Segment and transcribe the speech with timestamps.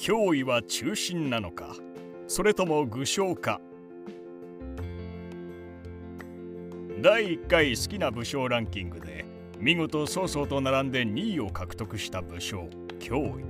[0.00, 1.76] 脅威は中心なのか？
[2.26, 3.60] それとも具象か
[7.02, 9.26] 第1回好きな武将ランキングで
[9.58, 13.44] 見事曹操と並んで2位を獲得した武将脅威。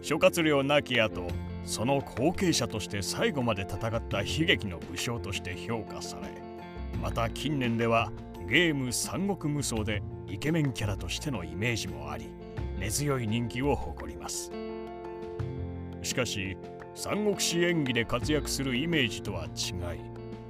[0.00, 1.28] 諸葛亮亡き後
[1.64, 6.42] その後継者として最後まで戦った悲劇の武将として評価され
[7.00, 8.10] また近年では
[8.48, 12.26] ゲーム三国無双でイケメンキャラとしてのイメージもあり
[12.80, 14.50] 根強い人気を誇ります。
[16.02, 16.56] しかし
[16.94, 20.00] 三国志演技で活躍するイメージとは違い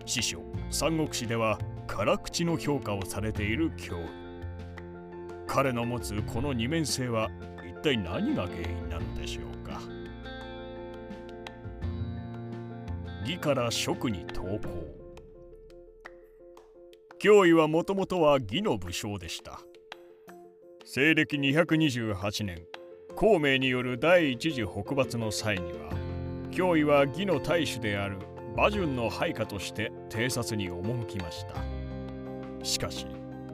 [0.04, 4.22] 師匠三国志では辛口の評価をされている脅威
[5.46, 7.30] 彼の持つこの二面性は
[7.68, 9.80] 一体何が原因なのでしょうか。
[13.20, 14.58] 義から職に投稿
[17.22, 19.60] 脅威はもともとは義の武将でした。
[20.84, 22.64] 西暦228年
[23.14, 25.90] 孔明による第一次北伐の際には
[26.50, 28.16] 脅威は義の大主である
[28.54, 31.54] 馬順の配下として偵察に赴きました。
[32.64, 33.06] しかし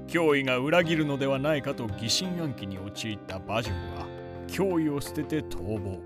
[0.07, 4.07] 脅威が裏切るのではないかと疑心暗鬼に陥った馬順は
[4.49, 6.01] 脅威を捨てて逃亡。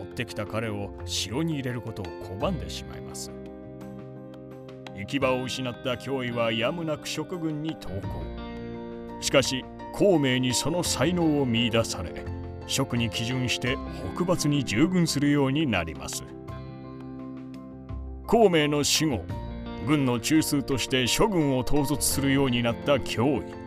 [0.00, 3.30] 追ってきた彼を城に入れることを拒んでしまいます。
[4.96, 8.00] 行き場を失った脅威はやむなく職軍に投降。
[9.20, 13.76] しかし孔明にその才能を見いだされ職に基準して
[14.14, 16.24] 北伐に従軍するようになります。
[18.26, 19.24] 孔明の死後
[19.86, 23.60] 軍の中枢として諸軍を統率するようになった脅威。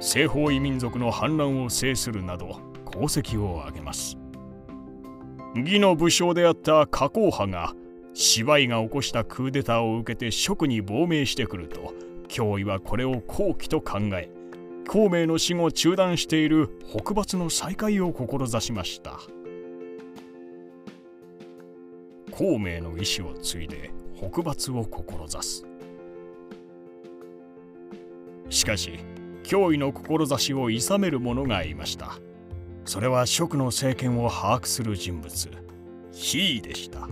[0.00, 4.16] 西方異民族の反乱を制するなど功績を挙げます。
[5.54, 7.74] 義の武将であった加工派が
[8.12, 11.94] 芝居が起こしたクーデターを受けて職に亡命してくると
[12.28, 14.28] 脅威はこれを好機と考え
[14.88, 19.18] 孔明の死後中断している北伐の再開を志しました。
[22.30, 25.64] 孔明の意志を継いで北伐を志す。
[28.50, 28.98] しかし
[29.44, 32.18] 脅威の志を諌める者がいました。
[32.84, 35.50] それは蜀の政権を把握する人物
[36.12, 37.08] ヒーでした。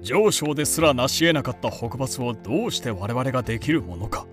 [0.00, 4.26] 上昇ですら成し得なかった北伐をどうして我々ができるものか。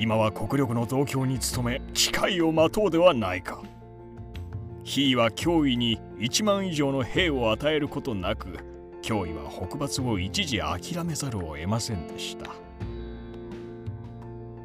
[0.00, 3.62] 今は国力の増強に努め機会を待とうではないか。
[4.82, 8.60] ヒーは脅威に1万以上の兵を与えることなく
[9.02, 12.50] 脅威は北伐を一時諦めざるを得ませんでした。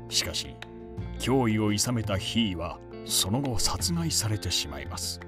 [0.08, 0.56] しかし
[1.20, 5.20] 脅威を諌めたヒーはその後殺害されてしまいます。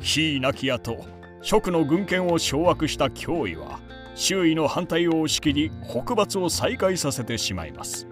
[0.00, 1.04] ヒー亡き後
[1.42, 3.80] 蜀の軍権を掌握した脅威は
[4.14, 8.08] 周囲の反対を押し切り北伐を再開させてしまいます。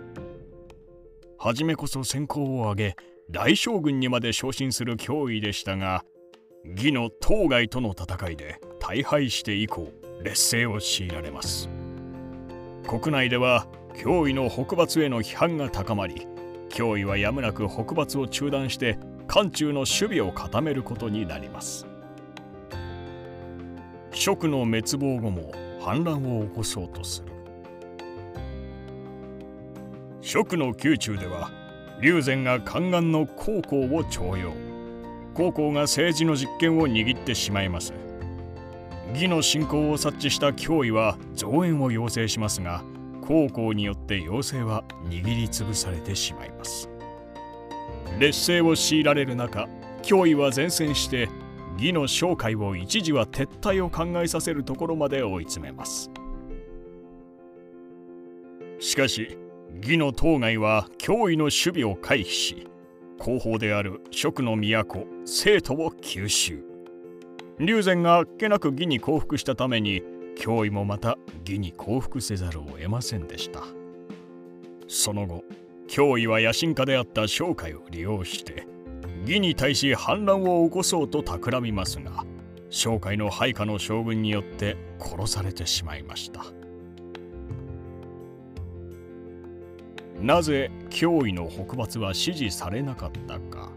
[1.44, 2.97] 初めこそ先行を挙げ
[3.31, 6.03] 大将軍にまで昇進する脅威でしたが
[6.65, 11.69] 義の当該との戦いで大敗して以降劣勢を強いられます。
[12.88, 16.27] 国内では脅威の北伐への批判が高まり
[16.71, 21.87] 脅威はやむなく北伐を中断して漢中の守備を固めることになります。
[24.12, 27.34] 蜀の滅亡後も反乱を起こそうとする。
[30.34, 31.53] 蜀の宮中では
[32.00, 34.53] 龍禅が宦官の高校を徴用。
[35.33, 37.95] 高校が政治の実権を握ってしまいます。
[39.12, 42.83] 義の信仰を察知した脅威は増援を要請しますが
[43.23, 46.91] 高校によって要請は握りつぶされてしまいます。
[48.19, 49.69] 劣勢を強いられる中
[50.03, 51.28] 脅威は前線して
[51.78, 56.11] 義の商会を一時は撤退を考えさせるところまで追い詰めます。
[58.81, 59.39] しかし
[59.83, 62.69] 義の当該は脅威の守備を回避し
[63.19, 66.65] 後方である蜀の都生徒を吸収。
[67.59, 70.03] 龍禅があっけなく義に降伏したために
[70.37, 73.62] 脅威もまた義に降伏せざるを得ませんでした。
[74.89, 75.45] その後
[75.88, 78.67] 脅威は野心家であった商会を利用して
[79.23, 82.25] 義に対し反乱を起こそうと企みますが
[82.71, 86.44] 商会の配下の将軍によって殺されてしまいました。
[90.25, 93.71] なぜ脅威の北伐は支持されなかったか。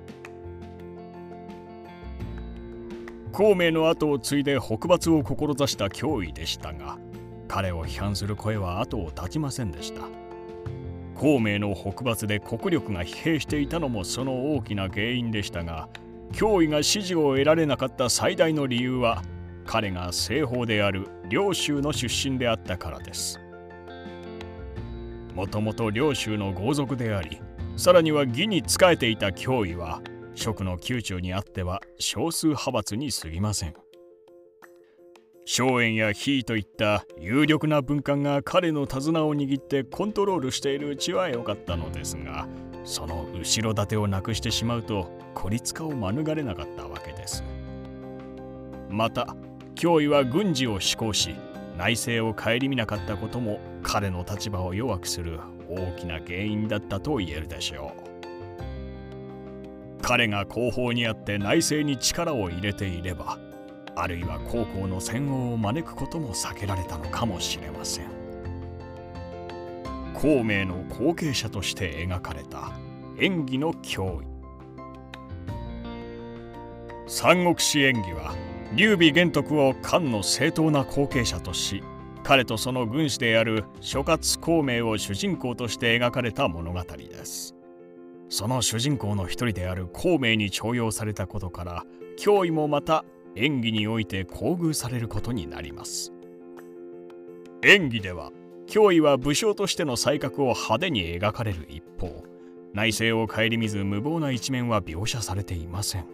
[3.33, 6.97] 孔明の後を継いで北伐を志した脅威でしたが
[7.49, 10.03] 彼を批判する声は後を絶ちませんでした。
[11.15, 15.89] 孔明の北伐で国力が疲弊していたのもその大きな原因でしたが
[16.31, 19.21] 脅威が支持を得られなかった最大の理由は
[19.65, 23.41] 彼が西方である領州の出身であったからです。
[25.37, 27.39] もともと領州の豪族であり
[27.75, 30.01] さらには義に仕えていた脅威は
[30.33, 33.75] 職の宮中にあっては少数派閥に過ぎません。
[35.45, 42.47] 荘園や比叡といった有力な文官が彼の手綱を握ってコントロールしているうちは良かったのですが
[42.83, 47.43] その後ろ盾をなくしてしまうと孤立化を免れなかったわけです。
[48.89, 49.35] また
[49.75, 51.35] 脅威は軍事を施行し
[51.77, 55.39] 内政を顧みなかったことも彼の立場を弱くする
[55.69, 58.07] 大きな原因だったと言えるでしょう。
[60.01, 63.37] 彼が後方にあって内政に力を入れていれば
[63.95, 68.05] あるいは高校の戦王を招くことも避けられたのかもしれません。
[70.13, 72.71] 孔明の後継者として描かれた
[73.19, 74.27] 演技の脅威。
[77.07, 78.33] 三国志演技は
[78.75, 81.83] 劉備玄徳を漢の正当な後継者とし
[82.23, 87.55] 彼とその軍師である諸葛孔明を主人公として描かれた物語です。
[88.27, 91.85] その主人公の一人である孔明に重用されたことから
[92.19, 93.05] 脅威もまた
[93.37, 96.11] 演技において厚遇されることになります。
[97.63, 98.33] 演技では
[98.67, 102.25] 脅威は武将としての才覚を派手に描かれる一方
[102.73, 106.05] 内政を顧みず無謀な一面は描写されていません。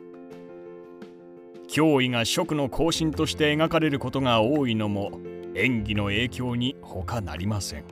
[1.73, 5.19] 脅威が職の行進として描かれることが多いのも
[5.55, 7.85] 演技の影響に他なりません。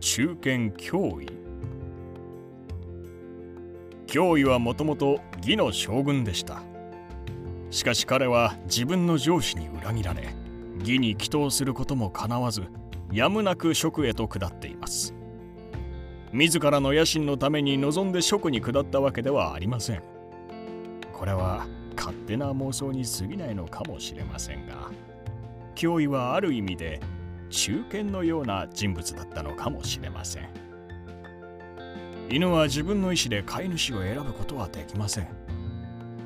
[0.00, 1.28] 中堅脅威。
[4.06, 6.62] 脅威はもともと義の将軍でした。
[7.70, 10.34] しかし彼は自分の上司に裏切られ
[10.78, 12.62] 義に祈祷することもかなわず
[13.12, 15.14] やむなく職へと下っています。
[16.32, 20.15] 自らの野心のために望んで職に下ったわけではありません。
[21.16, 21.66] これは
[21.96, 24.90] 勝手な妄想に過ぎないのかもしれませんが
[25.74, 27.00] 脅威はある意味で
[27.48, 30.48] 中堅のような人物だったのかもしれません。
[32.28, 35.28] 犬は自分の意思で飼い主を選ぶことはできません。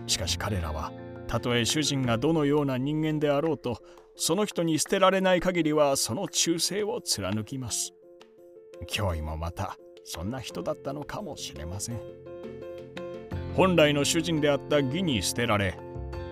[0.07, 0.93] しかし彼らは
[1.29, 3.81] たとえ主人がどのような人間であろうと
[4.17, 7.93] その人に捨てられない限りはその忠誠を貫きます。
[8.89, 12.40] 脅威もまたそんな人だったのかもしれません。
[13.55, 15.79] 本来の主人であった義に捨てられ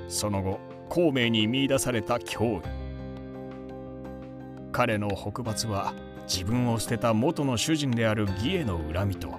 [0.08, 2.62] その後孔明に見いだされた脅威
[4.72, 5.94] 彼の北伐は
[6.26, 9.30] 自分を捨てた元の主人である義への恨みと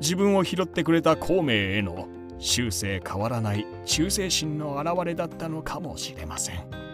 [0.00, 6.87] 自分を拾ってくれた孔明への終生変わらない忠誠心の表れだったのかもしれません。